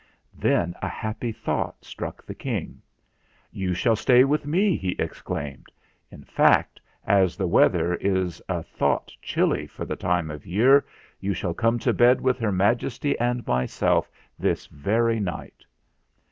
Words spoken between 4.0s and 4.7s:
with